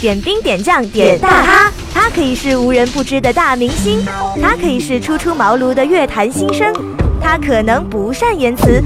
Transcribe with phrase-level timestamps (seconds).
[0.00, 4.02] 点兵点将点大咖，他可以是无人不知的大明星，
[4.40, 6.72] 他可以是初出茅庐的乐坛新生，
[7.20, 8.82] 他可能不善言辞，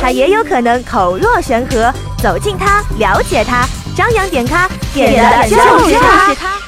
[0.00, 1.92] 他也有可能口若悬河。
[2.20, 5.56] 走近他，了解他，张扬点咖，点的就
[5.86, 6.63] 是他。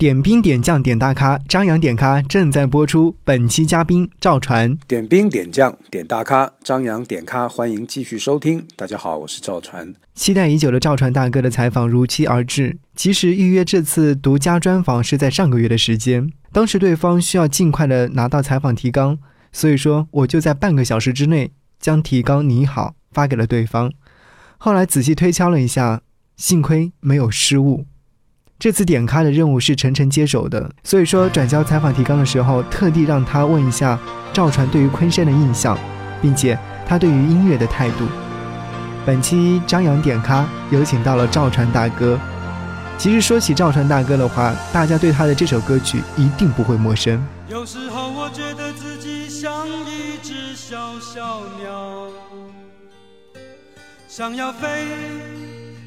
[0.00, 3.14] 点兵点将点大咖，张扬点咖正在播出。
[3.22, 4.74] 本期嘉宾赵传。
[4.88, 8.66] 点兵点将点大咖，张扬点咖，欢迎继续收听。
[8.76, 9.94] 大家好，我是赵传。
[10.14, 12.78] 期待已久的赵传大哥的采访如期而至。
[12.96, 19.18] 其实预约这次独家专访是在上个月的时间，当时对方需要尽快的拿到采访提纲，
[19.52, 23.92] 所以说我就在半个小时之内将提纲拟好发给了对方。
[24.56, 26.00] 后来仔细推敲了一下，
[26.38, 27.84] 幸亏没有失误。
[28.60, 33.98] 这次点咖的任务是晨晨接手的，所以说转交采访提纲的时候，特地让他问一下
[34.34, 35.78] 赵传对于昆山的印象，
[36.20, 38.04] 并且他对于音乐的态度。
[39.06, 42.20] 本期张扬点咖有请到了赵传大哥。
[42.98, 47.18] 其实说起赵传大哥的话，大家对他的这首歌曲一定不会陌生。
[47.48, 52.08] 有时候我觉得自己像一只小小鸟，
[54.06, 54.86] 想要飞，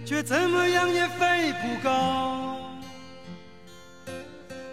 [0.04, 2.53] 却怎么样也飞不高。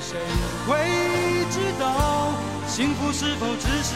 [0.00, 0.18] 谁
[0.66, 0.76] 会
[1.50, 2.32] 知道，
[2.66, 3.94] 幸福是否只是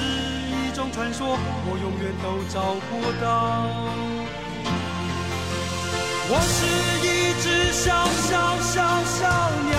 [0.51, 1.39] 一种传说？
[1.67, 3.25] 我永远都找不到。
[6.33, 6.65] 我是
[7.05, 7.09] 一
[7.43, 9.19] 只小小小小
[9.69, 9.78] 鸟，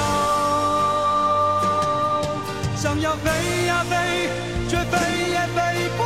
[2.76, 4.30] 想要飞呀飞，
[4.68, 4.94] 却飞
[5.32, 5.58] 也飞
[5.98, 6.00] 不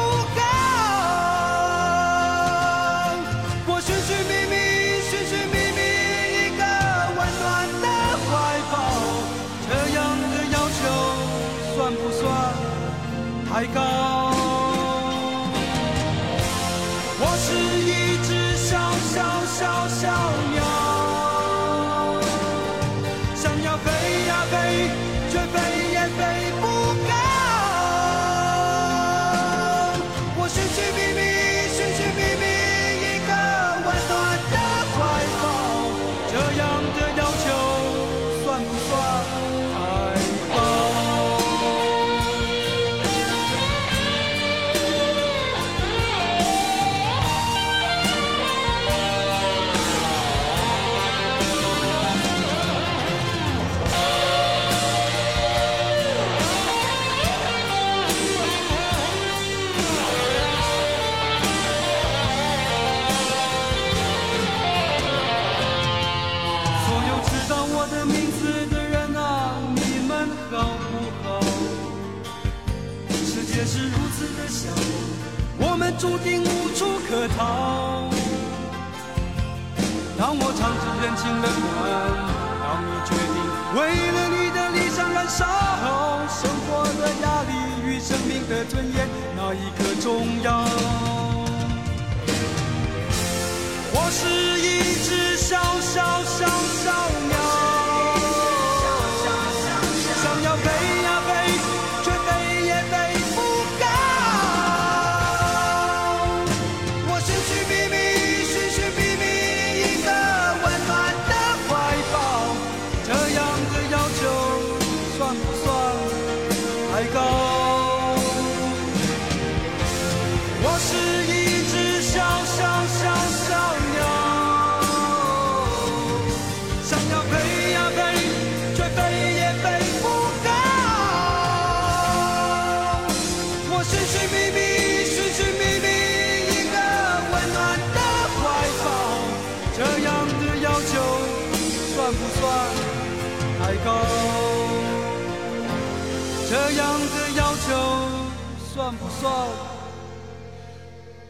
[149.25, 149.49] 算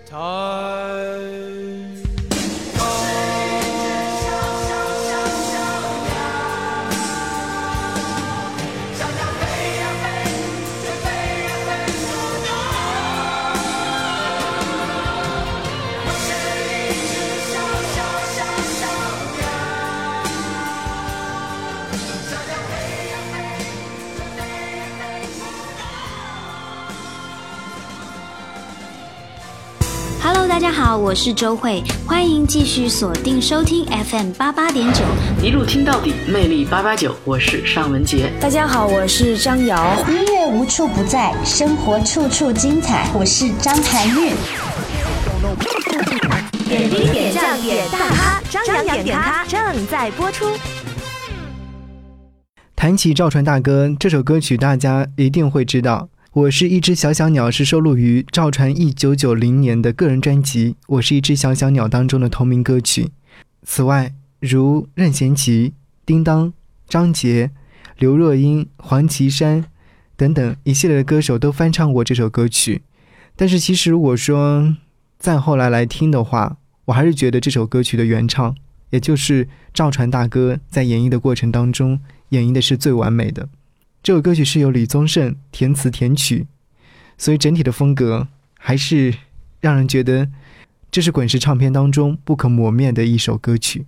[0.09, 1.84] 不
[30.95, 35.03] 好，我是周慧，欢迎继续锁定收听 FM 八八点九，
[35.44, 38.31] 一路听到底，魅力八八九，我是尚文杰。
[38.39, 39.94] 大家好，我是张瑶。
[40.07, 44.31] 音乐无处不在，生活处处精彩，我是张含韵。
[46.69, 50.45] 点滴点将点大咖，张扬点咖正在播出。
[52.74, 56.07] 谈起赵传大哥这首歌曲，大家一定会知道。
[56.35, 63.11] 我是一只小小鸟是收录于赵传一九九零年的个人专辑《我是一只小小鸟》当中的同名歌曲。
[63.63, 65.73] 此外，如任贤齐、
[66.05, 66.51] 叮当、
[66.89, 67.51] 张杰、
[67.97, 69.63] 刘若英、黄绮珊
[70.17, 72.81] 等等一系列的歌手都翻唱过这首歌曲。
[73.37, 74.75] 但是，其实如果说
[75.17, 78.53] 再后来来听的话，我还是觉得这首歌曲的原唱，
[78.89, 81.97] 也就是赵传大哥在演绎的过程当中
[82.31, 83.47] 演绎的是最完美的。
[84.06, 86.46] 这首歌曲是由李宗盛填词填曲，
[87.18, 88.28] 所以整体的风格
[88.60, 89.12] 还是
[89.60, 90.30] 让人觉得
[90.92, 93.88] 这是滚石唱片当中不可磨灭的一首歌曲。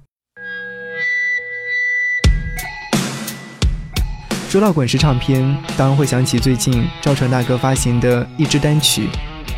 [4.50, 9.04] 说到滚石唱片，当然会想起最近赵传大哥发行的一支单曲《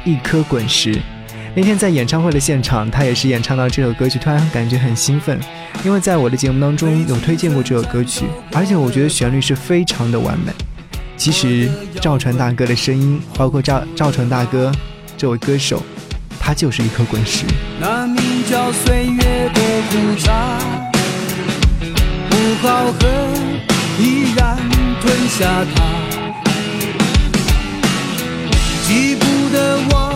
[0.04, 0.96] 一颗滚石》。
[1.56, 5.38] 那天在演唱会的现场，他也是演唱到这首歌曲，突然感觉很兴奋，
[5.84, 10.54] 因为在我的节目当中有推荐过这首歌曲，而且我觉得旋律是非常的完美。
[11.18, 11.70] 其实
[12.00, 14.72] 赵传大哥的声音，包括赵赵传大哥
[15.18, 15.84] 这位歌手，
[16.40, 17.44] 他就是一颗滚石。
[17.82, 20.60] 那名叫岁月的苦茶，
[22.30, 23.08] 不好喝，
[24.00, 24.56] 依然
[25.02, 25.84] 吞下它。
[28.88, 30.09] 记不得我。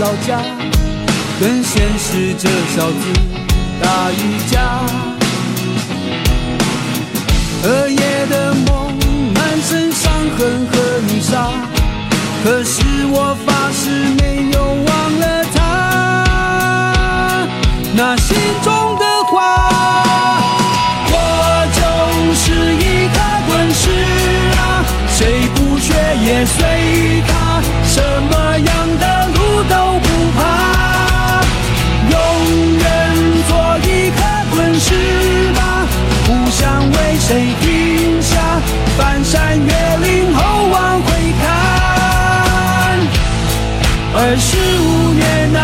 [0.00, 0.40] 老家，
[1.38, 3.12] 跟现实这小子
[3.80, 4.54] 打一架。
[7.62, 8.92] 彻夜的梦，
[9.34, 10.72] 满身伤痕和
[11.06, 11.52] 泥沙，
[12.42, 14.90] 可是我发誓没有忘
[15.20, 15.24] 了
[15.54, 15.58] 他
[17.94, 19.70] 那心中的话。
[21.14, 21.16] 我
[21.78, 21.80] 就
[22.34, 23.16] 是一个
[23.46, 23.82] 滚石
[24.58, 24.60] 啊，
[25.08, 25.92] 谁不学
[26.24, 26.60] 也随
[44.14, 45.60] 二十五年啊。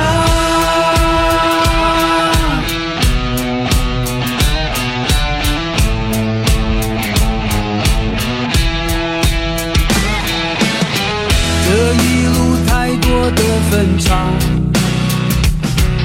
[11.64, 12.36] 这一路
[12.66, 14.08] 太多的分岔，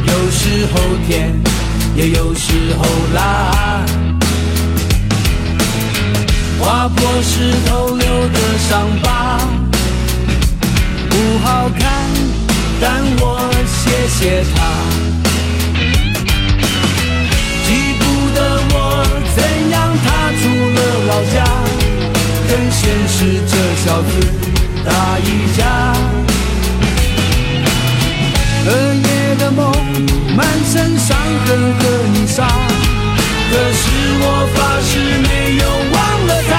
[0.05, 0.73] 有时候
[1.07, 1.33] 甜，
[1.95, 3.85] 也有时候辣。
[6.59, 9.39] 划破石头留的伤疤，
[11.09, 11.92] 不好看，
[14.03, 14.55] 谢谢他。
[17.65, 17.69] 记
[17.99, 18.01] 不
[18.35, 18.37] 得
[18.73, 18.75] 我
[19.33, 19.37] 怎
[19.71, 20.05] 样踏
[20.39, 20.43] 出
[20.75, 20.77] 了
[21.07, 21.35] 老家，
[22.49, 23.15] 跟现实
[23.47, 23.51] 这
[23.85, 24.11] 小子
[24.83, 24.87] 打
[25.19, 25.59] 一架。
[28.65, 29.07] 彻夜
[29.39, 29.61] 的梦，
[30.35, 31.15] 满身伤
[31.45, 31.81] 痕和
[32.13, 32.45] 泥沙，
[33.49, 33.81] 可是
[34.19, 34.91] 我发誓
[35.23, 35.95] 没有忘
[36.27, 36.51] 了他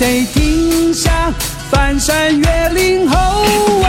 [0.00, 1.30] 谁停下，
[1.70, 3.79] 翻山越岭后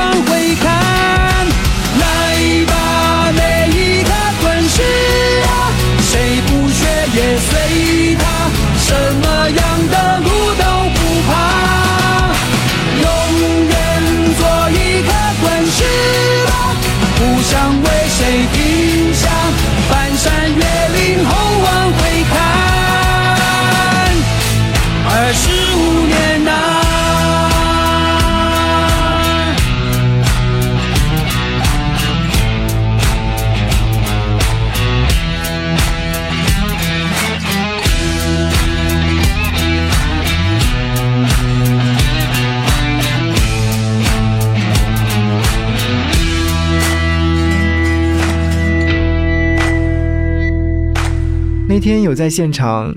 [51.74, 52.94] 那天有在现场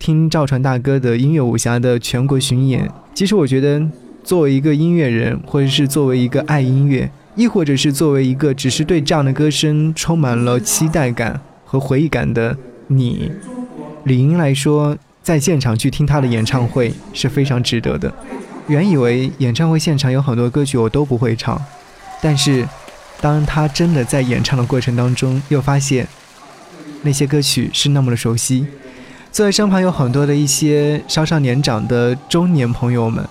[0.00, 2.90] 听赵传大哥的音乐武侠的全国巡演。
[3.14, 3.80] 其实我觉得，
[4.24, 13.30] 作为一个音乐人，或者是作为一个爱音乐，亦或者是作为一个只是对这样的歌声充满了期待感和回忆感的你，
[14.02, 18.12] 李英来说，在现场去听他的演唱会是非常值得的。
[18.66, 21.62] 原以为演唱会现场有很多歌曲我都不会唱，
[22.20, 22.66] 但是
[23.20, 26.08] 当他真的在演唱的过程当中，又发现。
[27.02, 28.66] 那些歌曲是那么的熟悉，
[29.30, 33.24] 坐在身旁有很多的一些稍稍年长的中年朋友们，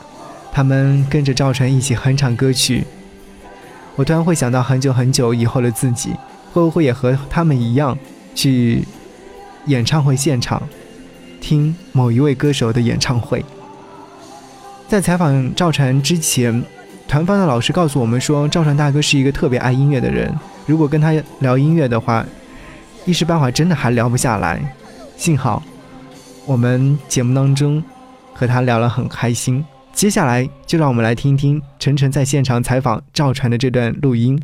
[0.51, 2.85] 他们跟着赵传一起哼唱歌曲。
[3.95, 6.11] 我突然会想到很久很久以后的自己，
[6.53, 7.97] 会不会也和他们一样，
[8.33, 8.85] 去
[9.65, 10.61] 演唱会现场
[11.41, 13.43] 听某一位歌手的演唱会？
[14.87, 16.63] 在采访赵传之前，
[17.07, 20.33] 团方的老师告诉我们说，赵传大哥是一个特别爱音乐的人，
[20.65, 22.25] 如果跟他聊音乐的话。
[23.05, 24.75] 一时半会真的还聊不下来，
[25.15, 25.61] 幸好
[26.45, 27.83] 我们节目当中
[28.33, 29.63] 和他聊了很开心。
[29.93, 34.37] 接下来就让我们来听听晨晨在现场采访赵传的这段录音。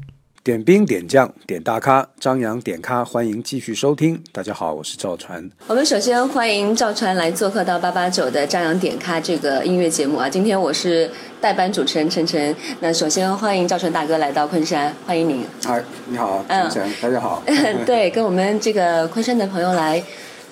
[0.44, 4.20] 点兵点将点大咖，张扬点咖，欢迎继续收听。
[4.32, 5.48] 大家好，我是赵传。
[5.68, 10.28] 我们首先欢迎赵传来做客到八八九的张扬点咖这个音乐节目啊。
[10.28, 11.08] 今天我是
[11.40, 12.56] 代班主持人晨晨。
[12.80, 15.46] 那首先欢迎赵传大哥来到昆山，欢迎您。
[15.64, 17.44] 嗨，你好，晨晨，大家好。
[17.86, 20.04] 对，跟我们这个昆山的朋友来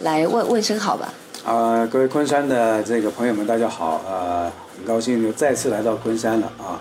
[0.01, 1.11] 来问问声好吧。
[1.43, 3.99] 啊，各位昆山的这个朋友们，大家好。
[4.07, 6.79] 呃，很高兴又再次来到昆山了啊。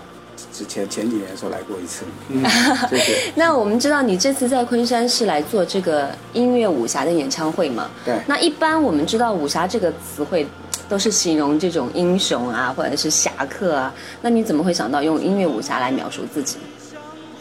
[0.59, 2.43] 之前前几年的时候来过一次， 嗯，
[2.89, 3.31] 对对。
[3.33, 7.89] 那我们知道你这次在昆山是来做这个音乐武侠的演唱会嘛？
[8.03, 8.19] 对。
[8.27, 10.45] 那一般我们知道武侠这个词汇，
[10.89, 13.93] 都是形容这种英雄啊，或者是侠客啊。
[14.21, 16.57] 那你怎么会想到用音乐武侠来描述自己？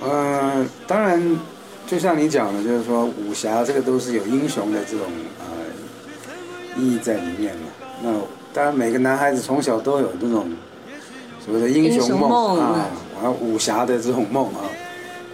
[0.01, 1.21] 呃，当然，
[1.89, 5.09] 就像你讲的，就是说武侠这个都是有英雄的这种
[5.41, 7.63] 呃意义在里面嘛。
[8.01, 8.13] 那
[8.55, 10.49] 当然，每个男孩子从小都有这种。
[11.45, 12.91] 所谓的英雄梦啊，
[13.23, 14.63] 玩武侠的这种梦啊，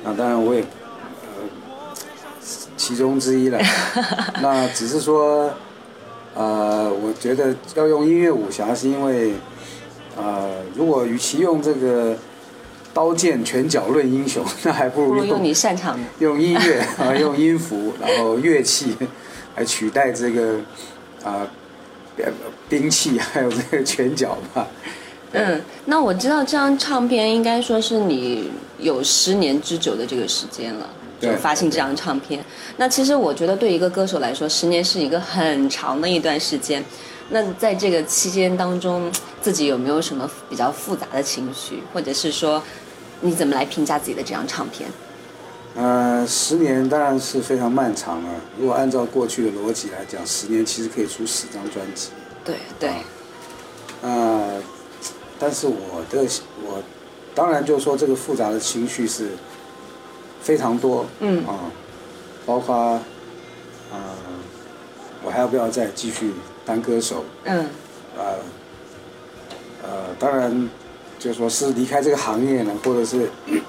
[0.03, 1.97] 那当然我也呃
[2.77, 3.59] 其中之一了。
[4.41, 5.53] 那只是说，
[6.35, 9.35] 呃，我觉得要用音乐武侠，是因为，
[10.17, 12.17] 呃，如果与其用这个
[12.93, 18.97] 刀剑拳脚论英雄，那还不如用你擅长的， 用音乐啊，用音符，然后乐器
[19.57, 20.59] 来取代这个
[21.23, 21.47] 啊
[22.69, 24.67] 兵器，还有这个拳脚吧。
[25.35, 28.49] 嗯，那我知道这张唱片应该说是你
[28.79, 30.89] 有十年之久的这个时间了，
[31.21, 32.43] 就发行这张唱片。
[32.77, 36.83] 那其实我觉得对一个歌手来说，十年是一个很长的一段时间。
[37.31, 39.11] 那在这个期间当中，
[39.43, 42.63] 自己有没有什么比较复杂的情绪，或者是说
[43.21, 44.89] 你怎么来评价自己的这张唱片？
[45.75, 48.31] 呃，十年当然是非常漫长了。
[48.57, 52.11] 如果按照过去的逻辑来讲，十年其实可以出十张专辑。
[52.45, 52.91] 对对。
[54.03, 54.63] 呃。
[55.39, 56.23] 但是我的
[56.65, 56.83] 我，
[57.35, 59.31] 当然就说这个复杂的情绪是
[60.41, 61.59] 非常多，嗯啊，
[62.47, 63.01] 包括啊，
[65.23, 66.33] 我还要不要再继续
[66.65, 67.25] 当歌手？
[67.45, 67.67] 嗯，
[68.17, 68.25] 呃，
[69.83, 70.71] 呃，当然
[71.19, 73.29] 就说是离开这个行业呢，或者是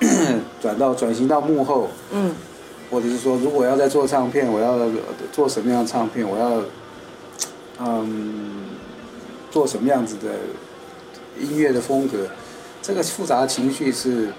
[0.62, 2.36] 转到转型到幕后，嗯，
[2.92, 4.78] 或者是说如果要再做唱片，我要
[5.32, 6.28] 做什么样的唱片？
[6.28, 6.62] 我要
[7.80, 8.66] 嗯，
[9.50, 10.30] 做什么样子的？
[11.40, 12.28] 音乐的风格，
[12.82, 14.30] 这个复杂的情绪是，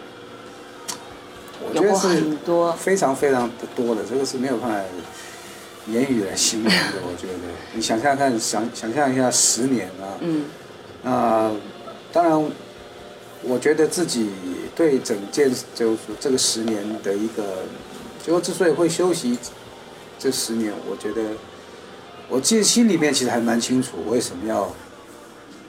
[1.60, 4.80] 我觉得是很多非常非常的多的，这个是没有办法
[5.88, 7.02] 言语来形容的。
[7.04, 7.38] 我觉得，
[7.74, 10.44] 你想象看，想想象一下十年啊，嗯，
[11.02, 11.52] 那
[12.12, 12.50] 当然，
[13.42, 14.30] 我觉得自己
[14.74, 17.64] 对整件就是这个十年的一个，
[18.24, 19.38] 就之所以会休息
[20.18, 21.22] 这十年，我觉得
[22.28, 24.72] 我其实心里面其实还蛮清楚为什么要。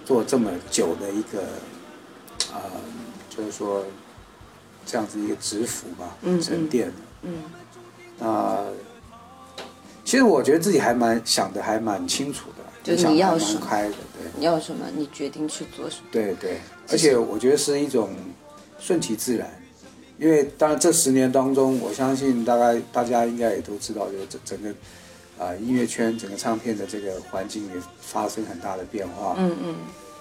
[0.08, 1.42] 做这么久的一个，
[2.54, 2.72] 啊，
[3.30, 3.84] 就是说
[4.86, 6.94] 这样子一个执服吧，沉淀。
[7.24, 7.44] 嗯，
[8.26, 8.64] 啊，
[10.06, 16.04] 其实我觉得自己还蛮想的，还蛮清楚的，就你要什么，开的，对，你要什么，你决定去做什么。
[16.10, 18.12] 对对，而且我觉得是一种
[18.80, 19.62] 顺其自然，
[20.18, 24.74] 因为当然这十年当中，我相信大概大家应该也都知道，就整整个。
[25.40, 29.36] 啊，音乐圈整个唱片的这个环境也发生很大的变化。
[29.38, 29.76] 嗯嗯。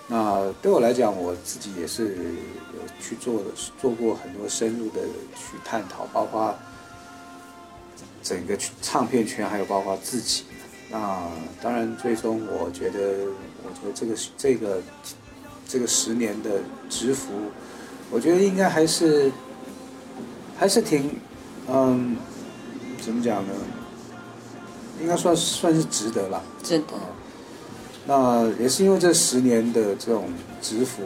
[0.08, 2.14] 那对我来讲，我自己也是
[2.74, 5.00] 有去做的，做过很多深入的
[5.34, 6.54] 去探讨，包括
[8.22, 10.44] 整个唱片圈，还有包括自己。
[10.90, 11.28] 那
[11.60, 13.26] 当然，最终我觉得，
[13.64, 14.82] 我觉得这个这个
[15.66, 17.32] 这个十年的蛰伏，
[18.08, 19.32] 我觉得应该还是
[20.56, 21.18] 还是挺，
[21.68, 22.16] 嗯，
[23.00, 23.52] 怎么讲呢？
[25.00, 26.42] 应该算算是值得了。
[26.62, 26.94] 值得。
[28.06, 30.28] 那也是因为这十年的这种
[30.62, 31.02] 蛰伏，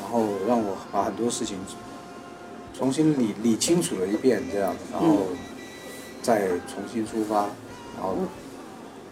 [0.00, 1.56] 然后让我把很多事情
[2.76, 5.26] 重新理理清楚了一遍，这样，然后
[6.22, 7.36] 再重新出发，
[7.96, 8.14] 然后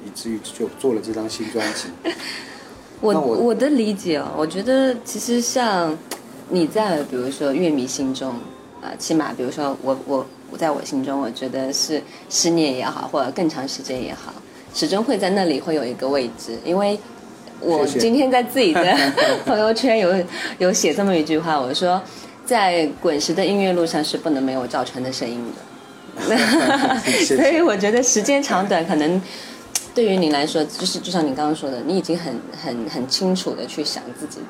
[0.05, 1.89] 以至于就做了这张新专辑。
[3.01, 5.97] 我我的理解哦，我觉得其实像
[6.51, 8.35] 你在比如说乐迷心中
[8.83, 14.35] 啊，起码比如说我我我在我心中，我觉得是十年也好，或者更长时间也好，
[14.75, 16.59] 始终会在那里会有一个位置。
[16.63, 16.99] 因为
[17.61, 18.95] 我今天在自己的
[19.47, 20.15] 朋友圈有
[20.59, 22.03] 有写这么一句话，我说
[22.45, 26.37] 在滚石的音乐路上是不能没有赵传的声音的。
[27.25, 29.23] 所以我觉得时间长短可能。
[29.95, 34.41] 对于你来说，就是就像你刚刚说的，你已经很很很清楚的去想自己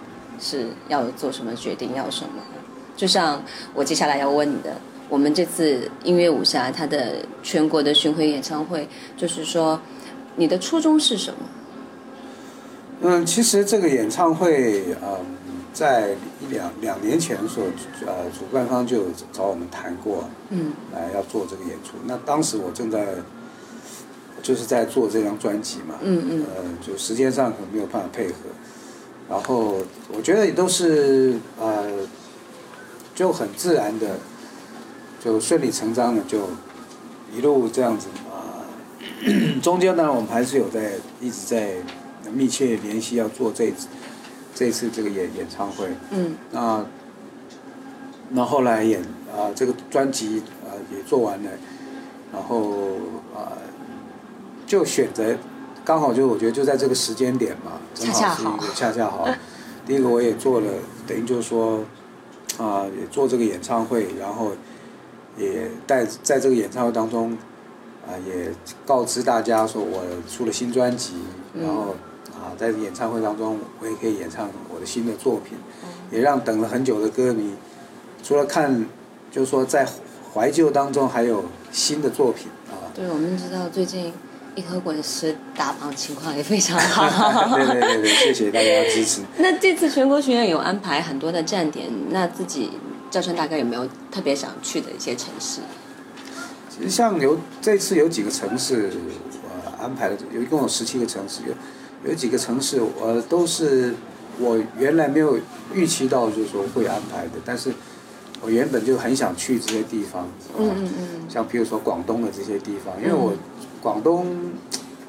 [0.41, 2.43] 是要做什么决定，要什么。
[2.97, 3.41] 就像
[3.73, 4.75] 我接下来要问你的，
[5.09, 9.81] 我们这次音乐武侠它的全国的巡回演唱会，就是说
[10.37, 11.39] 你的初衷是什么？
[13.03, 15.25] 嗯，其实这个演唱会，嗯，
[15.73, 17.65] 在一两两年前所
[18.07, 21.93] 呃主办方就找我们谈过，嗯，来要做这个演出。
[22.05, 23.07] 那当时我正在。
[24.43, 28.35] 就是在做这张专辑嘛，嗯嗯，呃，就时间上可能没有办法配合，
[29.29, 29.79] 然后
[30.13, 31.85] 我觉得也都是呃，
[33.13, 34.19] 就很自然的，
[35.27, 36.39] 就顺理成章的就
[37.37, 38.63] 一路这样子啊。
[39.61, 41.75] 中间呢，我们还是有在一直在
[42.33, 43.73] 密切联系，要做这
[44.55, 45.89] 这次这个演演唱会。
[46.11, 46.37] 嗯。
[46.53, 46.87] 那
[48.31, 49.03] 那后来演
[49.37, 51.51] 啊，这个专辑啊也做完了，
[52.33, 52.71] 然后
[53.35, 53.53] 啊。
[54.67, 55.39] 就选择，
[55.85, 59.29] 刚好就我觉得就在这个时间点嘛，正好是一个恰恰好。
[59.87, 60.67] 第一个我也做了，
[61.07, 61.85] 等于就是说，
[62.59, 64.51] 啊，也做这个演唱会，然后
[65.37, 67.33] 也在在这个演唱会当中，
[68.07, 68.51] 啊，也
[68.85, 71.15] 告知大家说我出了新专辑，
[71.61, 71.95] 然后
[72.33, 75.59] 啊，在演唱会当中我也可以演唱我的新的作品，
[76.11, 77.55] 也让等了很久的歌迷，
[78.23, 78.87] 除了看，
[79.31, 79.87] 就是说在
[80.33, 82.93] 怀旧当中还有新的作品啊。
[82.95, 84.13] 对，我们知道最近。
[84.57, 87.05] 一颗滚石打榜情况也非常好，
[87.55, 89.21] 对对对对，谢谢大家支持。
[89.37, 92.71] 那这次全国巡演有安排很多的站点，那自己
[93.17, 95.63] 赵川大概有没有特别想去的一些城市？
[96.69, 98.91] 其实像有这次有几个城市，
[99.43, 103.95] 我安排了，有一共有十七个城市，有有几个城市我都是
[104.39, 105.41] 我原来没有
[105.73, 107.73] 预期到，就是说会安排的，但是
[108.43, 113.33] 我原本就很想去这些地方，嗯嗯嗯，像比如说广东的这些地方，因为我。
[113.83, 114.27] 广东，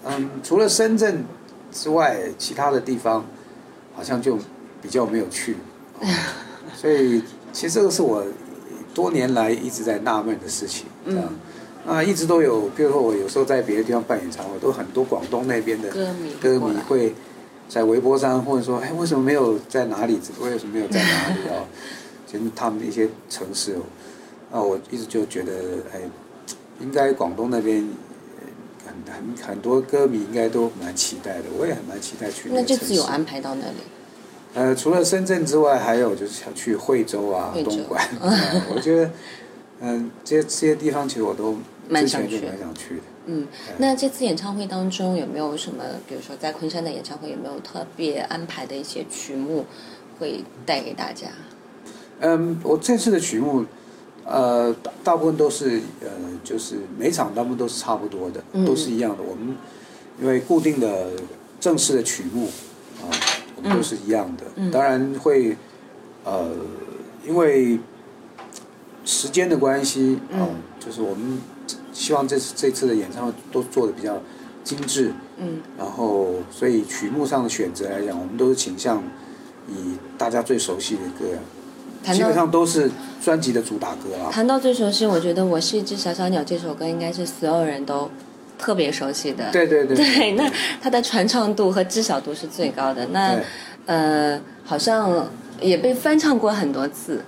[0.05, 1.25] 嗯，除了深圳
[1.71, 3.25] 之外，其他的地方
[3.95, 4.37] 好像就
[4.83, 5.57] 比较没有去，
[6.75, 7.23] 所以
[7.57, 8.23] 其实这个是我
[8.93, 11.23] 多年来一直在纳闷的事情，这样
[11.87, 17.15] 啊，一直都有，比如说我有时候在别的地方办演唱会，都很多广东那边的歌迷歌迷会
[17.67, 20.19] 在微博上或者说，哎，为什么没有在哪里？
[20.39, 21.65] 为什么没有在哪里啊？
[22.31, 23.75] 就是他们的一些城市，
[24.51, 25.51] 啊，我一直就觉得，
[25.91, 26.01] 哎，
[26.79, 27.83] 应该广东那边。
[28.87, 32.49] 很很很多歌迷应该都蛮期待的，我也很蛮期待去。
[32.53, 33.77] 那这次有安排到那里？
[34.57, 38.03] 呃，除了深圳之外，还有就是想去惠州啊、东莞。
[38.73, 39.11] 我觉得，
[39.81, 41.55] 嗯，这些这些地方其实我都
[41.87, 43.01] 蛮想去，蛮想去的。
[43.27, 49.63] 嗯，那这次演唱会当中有没有什么，比如说在昆山的演唱会有没有特别安排的一些曲目
[50.17, 51.27] 会带给大家？
[52.21, 53.63] 嗯，我这次的曲目。
[54.29, 56.09] 呃，大大部分都是呃，
[56.43, 59.23] 就是每场大部分都是差不多的，都是一样的。
[59.23, 59.55] 我们
[60.19, 61.11] 因为固定的
[61.61, 62.49] 正式的曲目
[63.63, 64.71] 都是一样的。
[64.71, 65.55] 当然会
[66.23, 66.49] 呃，
[67.25, 67.79] 因为
[69.05, 71.39] 时间的关系啊，就是我们
[71.93, 74.21] 希望这次这次的演唱会都做的比较
[74.63, 75.13] 精致。
[75.37, 75.61] 嗯。
[75.77, 79.01] 然后，所以曲目上的选择来讲，我们都是倾向
[79.67, 81.25] 以大家最熟悉的歌。
[82.13, 82.89] 基本上都是
[83.21, 84.31] 专辑的主打歌啊。
[84.31, 88.09] 谈到最熟悉，我觉得《我是一只小小鸟》这首歌应该是所有人都
[88.57, 89.51] 特别熟悉的。
[89.51, 89.95] 对对对。
[89.95, 93.05] 对，那它的传唱度和知晓度是最高的。
[93.07, 93.39] 那
[93.85, 95.29] 呃，好像
[95.61, 97.21] 也被翻唱过很多次。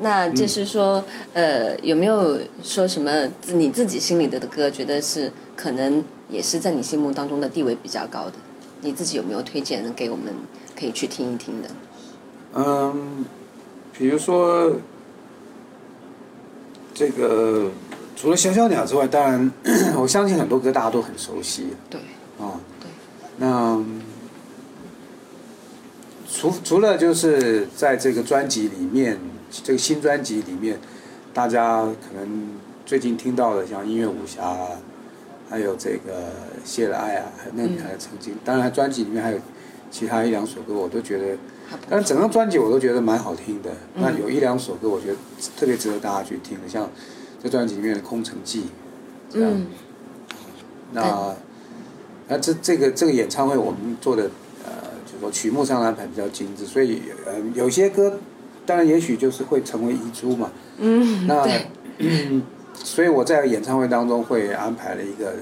[0.00, 8.34] 那就是说，呃，有没有说什么你自己心里的的歌，觉得是可能也是在你心目当中的地位比较高的？
[8.82, 10.32] 你自己有没有推荐给我们
[10.78, 11.68] 可以去听一听的？
[12.54, 13.24] 嗯。
[13.98, 14.76] 比如说，
[16.94, 17.68] 这个
[18.20, 19.52] 除了小小鸟之外，当然
[19.96, 21.68] 我相信很多歌大家都很熟悉。
[21.88, 22.00] 对。
[22.40, 22.58] 啊。
[22.80, 22.90] 对。
[23.36, 23.80] 那
[26.28, 29.16] 除除了就是在这个专辑里面，
[29.62, 30.80] 这个新专辑里面，
[31.32, 32.48] 大家可能
[32.84, 34.52] 最近听到的像音乐武侠，
[35.48, 36.32] 还有这个
[36.64, 38.34] 谢了爱啊，还那女孩的曾经。
[38.44, 39.38] 当然，专辑里面还有
[39.92, 41.38] 其他一两首歌，我都觉得，
[41.88, 43.70] 但整张专辑我都觉得蛮好听的。
[43.94, 45.16] 那有一两首歌，我觉得
[45.56, 46.90] 特别值得大家去听的，像
[47.42, 48.60] 这专辑里面的《空城计》
[49.30, 49.52] 这样。
[50.92, 51.34] 那
[52.28, 54.30] 那这这个这个演唱会我们做的
[54.64, 54.70] 呃，
[55.10, 58.18] 就说曲目上安排比较精致，所以呃有些歌
[58.64, 60.50] 当然也许就是会成为遗珠嘛。
[60.78, 61.46] 嗯，那
[62.74, 65.34] 所以我在演唱会当中会安排了一个，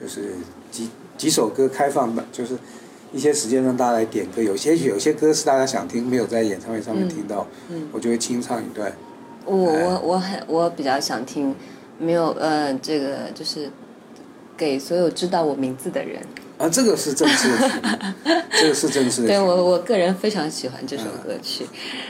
[0.00, 0.34] 就是
[0.70, 2.56] 几几首歌开放的，就是
[3.12, 4.42] 一些时间让大家来点歌。
[4.42, 8.92] 有些有些歌是大家想听，没有在演唱会上面听到，嗯，我就会清唱一段。
[9.46, 11.54] 我我我很我比较想听，
[11.98, 13.70] 没有呃这个就是
[14.56, 16.20] 给所有知道我名字的人。
[16.58, 17.70] 啊，这个是正式的，
[18.50, 19.28] 这个是正式的。
[19.28, 21.66] 对我，我个人非常喜欢这首歌曲。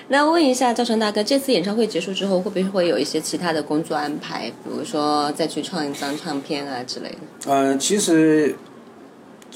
[0.06, 4.48] 那问一下赵成大哥，这次演唱会结束之后，会不会有一些其他的工作安排？
[4.62, 7.16] 比如说再去创一张唱片啊之类的？
[7.48, 8.54] 嗯，其实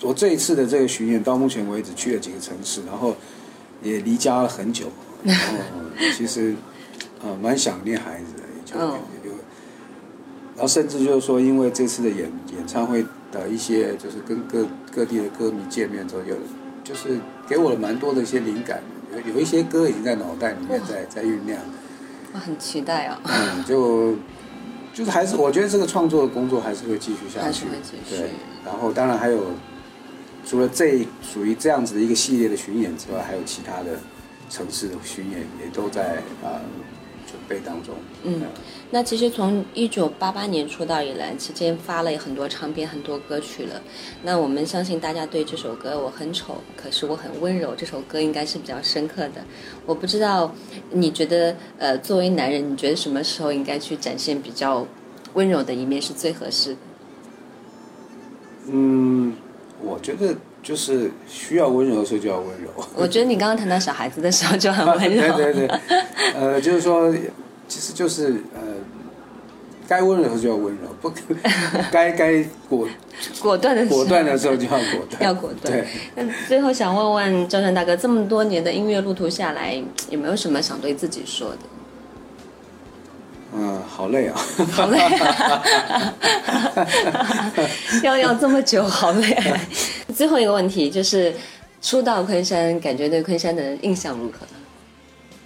[0.02, 3.14] 我这一次的这个巡演到目前为止去了几个城市，然后
[3.84, 4.86] 也离家了很久，
[5.22, 5.42] 然后
[6.16, 6.56] 其实
[7.22, 9.32] 呃蛮想念孩子的，就有，
[10.54, 13.04] 然后甚至就是说，因为这次的演演唱会。
[13.32, 16.34] 的一些就是跟各各地的歌迷见面之后，有
[16.82, 21.56] 就是给我了蛮多的一些灵感，有有一些歌已经在脑袋里面在在酝酿。
[22.32, 23.20] 我很期待啊！
[23.22, 24.16] 嗯，就
[24.92, 28.16] 就是还是我觉得这个创作的工作还是会继续下去，还是会继续。
[28.16, 28.30] 对，
[28.66, 29.52] 然后当然还有
[30.44, 33.96] 除了这属于这样子的一个系列的巡演之外，还有其他的
[34.48, 36.58] 城市的巡演也都在啊。
[37.30, 37.94] 准备当中。
[38.24, 38.42] 嗯，
[38.90, 43.80] 那其实从一九八八年出道以来，期间发了很多唱片、很多歌曲了。
[44.24, 49.44] 那我们相信大家对这首歌《我很丑，可是我很温柔》这首歌应该是比较深刻的。
[49.86, 50.52] 我不知道
[50.90, 54.86] 你觉得，呃，作为男人，你觉得什么时候应该去展现比较
[55.34, 56.78] 温柔的一面是最合适的？
[58.66, 59.34] 嗯，
[59.80, 60.34] 我觉得。
[60.62, 62.70] 就是需要温柔的时候就要温柔。
[62.94, 65.22] 我觉得你刚刚谈到小孩子的时候就很温柔。
[65.36, 65.78] 对对对，
[66.34, 67.12] 呃，就是说，
[67.66, 68.60] 其实就是呃，
[69.88, 71.12] 该温柔的时候就要温柔，不
[71.90, 72.86] 该该果
[73.40, 75.22] 果断的果断的时候就要果断。
[75.22, 75.72] 要果断。
[75.72, 75.86] 对。
[76.14, 81.58] 那最后想问问赵山大哥，这么多年的音乐路途下来，有没有什么想对自己说的？
[83.52, 84.40] 嗯，好累啊！
[84.70, 84.96] 好累，
[88.04, 89.36] 要要这么久，好累。
[90.20, 91.32] 最后一个问题就是，
[91.80, 94.40] 初到昆山，感觉对昆山的印象如何？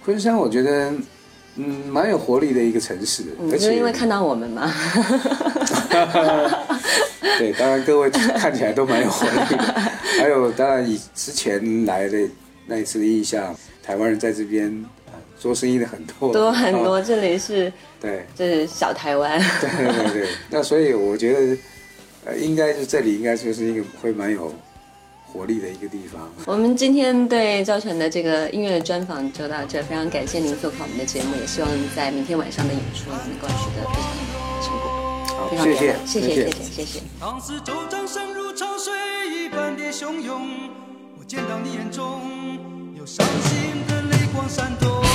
[0.03, 0.91] 昆山，我觉得
[1.55, 4.69] 嗯，蛮有活力的一个城市，而且因为看到我们嘛。
[7.39, 9.63] 对，当然各位看起来都蛮有活力的。
[10.19, 12.17] 还有，当然以之前来的
[12.65, 14.83] 那一次的印象，台湾人在这边。
[15.39, 19.39] 做生意的很多，多很多，这里是， 对，这是小台湾。
[19.61, 21.39] 对对对，那所以我觉得，
[22.25, 24.51] 呃，应该是这里应该就是一个会蛮有
[25.35, 26.21] 活力的一个地方。
[26.45, 34.07] 我们今天对赵晨的这个音乐专访就到这，非常感谢您做客我们的节目，也希望在明天晚上的演出能够取得非常
[34.63, 34.85] 成功。
[35.27, 37.01] 好，谢谢，谢谢，谢谢，谢谢。
[41.17, 42.21] 我见到你眼中
[42.95, 45.14] 有伤心的泪光闪动。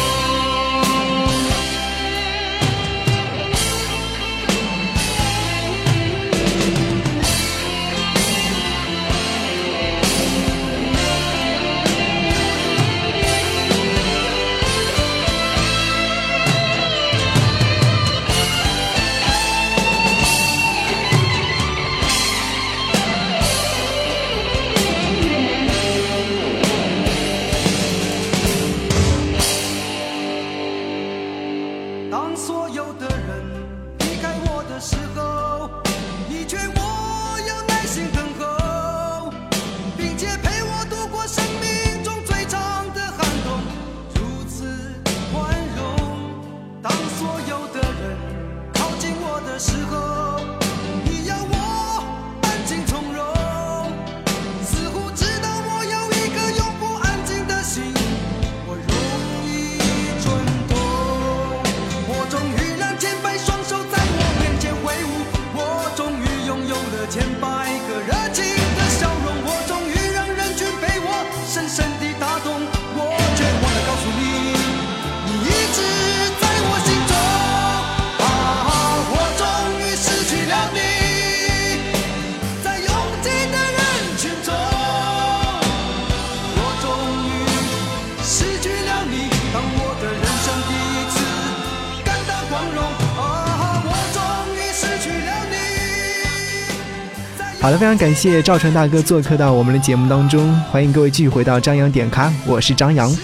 [97.61, 103.15] 好了，非常感谢赵传大哥做客到我们的节目当中，欢迎各位继续回到张扬点咖，我是张扬。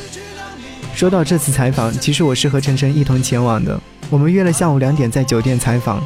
[0.94, 6.04] 说到这次采访，其实我是和晨晨一同前往的，我们约了下午两点在酒店采访。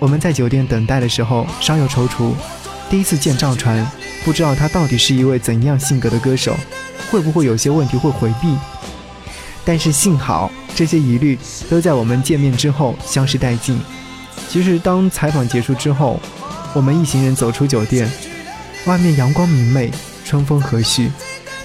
[0.00, 2.32] 我们在酒店等待的时候稍有踌躇，
[2.90, 3.88] 第一次见赵传，
[4.24, 6.56] 不知道他到底是一位怎样性格的歌手，
[7.12, 8.56] 会不会有些问题会回避？
[9.64, 11.38] 但是幸好这些疑虑
[11.70, 13.80] 都在我们见面之后消失殆尽。
[14.52, 16.20] 其实当采访结束之后。
[16.74, 18.10] 我们一行人走出酒店，
[18.86, 19.90] 外面阳光明媚，
[20.24, 21.10] 春风和煦，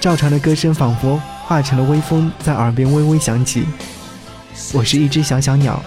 [0.01, 3.65] 赵传的歌声仿佛化成了微风，在耳边微微响起。
[4.73, 5.81] 我是一只小小鸟，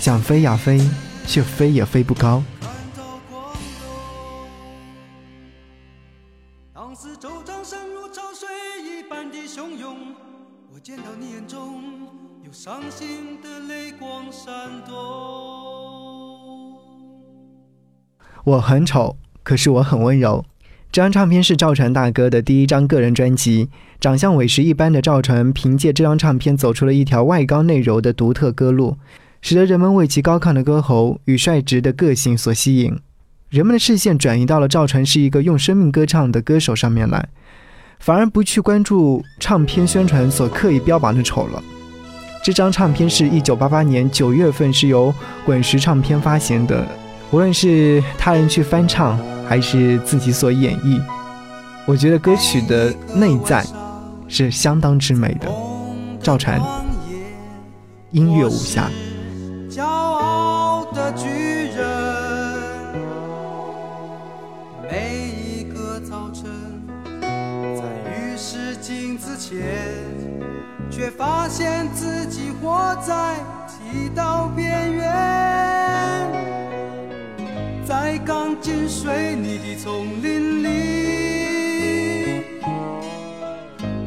[0.00, 0.80] 想飞呀飞，
[1.26, 2.42] 却飞也飞不高。
[18.44, 20.44] 我很丑，可是我很温柔。
[20.92, 23.68] 这张唱片是赵传大哥的第一张个人专辑。
[24.00, 28.96] 长相委实一般的赵传，凭借这张唱片走出了一条外高内柔的独特歌路，
[29.42, 32.98] 使得人们为其高亢的歌喉与率直的个性所吸引。
[33.50, 37.28] 人们的视线转移到了赵传是一个用生命歌唱的歌手上面来，
[37.98, 41.62] 反而不去关注唱片宣传所刻意标榜的丑了。
[42.42, 46.86] 这张唱片是一九八八年九月份是由滚石唱片发行的。
[47.32, 49.16] 无论是他人去翻唱，
[49.48, 51.00] 还是自己所演绎，
[51.86, 53.64] 我觉得歌曲的内在
[54.26, 55.48] 是相当之美的。
[56.20, 56.60] 赵传，
[58.10, 58.90] 音乐无瑕。
[59.70, 61.28] 骄傲的巨
[61.76, 61.86] 人，
[64.90, 66.50] 每一个早晨，
[67.20, 69.78] 在浴室镜子前，
[70.90, 73.36] 却发现自己活在
[73.68, 76.39] 剃刀边缘。
[78.20, 80.68] 在钢筋水泥的丛林里，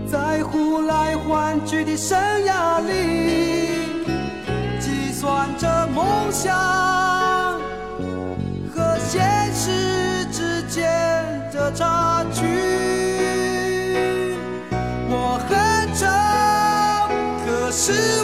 [0.06, 3.72] 在呼来唤去的生涯里，
[4.80, 6.54] 计算着梦想
[8.74, 10.84] 和现实之间
[11.52, 12.44] 的差距。
[15.10, 15.56] 我很
[15.96, 16.06] 丑，
[17.46, 18.23] 可是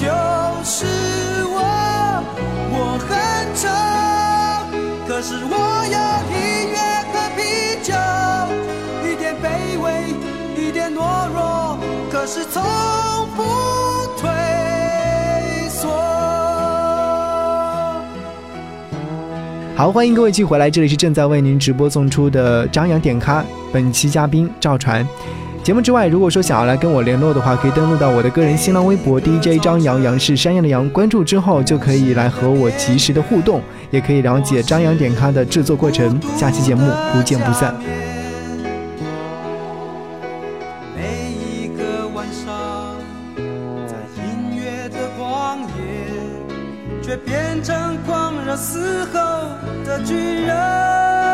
[0.00, 0.06] 就
[0.64, 0.86] 是
[1.44, 1.60] 我，
[2.72, 3.12] 我很
[3.54, 3.68] 丑，
[5.06, 5.96] 可是我有
[6.32, 6.78] 音乐
[7.12, 7.42] 和啤
[7.82, 7.92] 酒，
[9.06, 10.14] 一点卑微，
[10.56, 11.76] 一点懦弱，
[12.10, 12.62] 可是从
[13.36, 13.42] 不
[14.18, 14.30] 退
[15.68, 15.90] 缩。
[19.76, 25.06] 好，欢迎各位继续回来，这里是正在为您直播送出的张扬点咖，本期嘉宾赵传。
[25.62, 36.18] 节目之外，如果说想要来跟我联络的话，可以登录到我的个人新浪微博 DJ 张扬，杨是山羊的羊，关注之后就可以来和我及时的互动，也可以了解张扬点咖的制作过程。
[36.36, 37.74] 下期节目不见不散。
[40.96, 42.96] 每一个晚上，
[43.86, 49.20] 在音乐的旷野，却变成狂热嘶吼
[49.84, 50.14] 的巨
[50.46, 51.29] 人。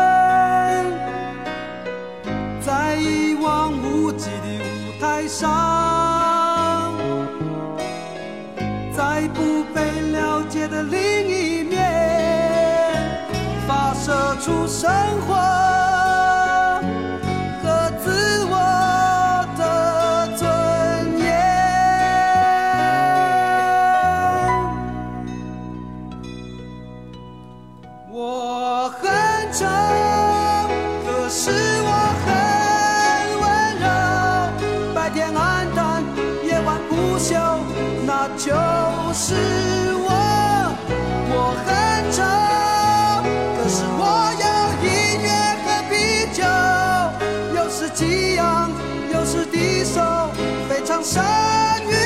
[5.39, 6.95] 上，
[8.91, 11.77] 在不被了解的另一面，
[13.67, 14.89] 发射出生
[15.27, 15.56] 活。
[47.87, 49.77] 是
[50.85, 51.96] 从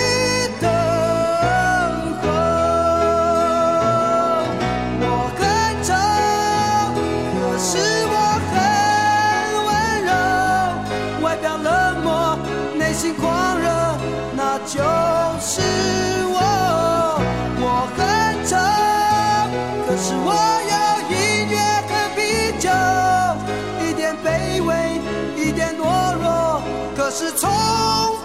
[27.21, 28.20] 是从